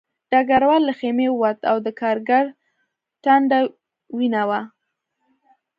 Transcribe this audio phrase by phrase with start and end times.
[0.31, 2.45] ډګروال له خیمې ووت او د کارګر
[3.23, 3.59] ټنډه
[4.17, 4.59] وینه وه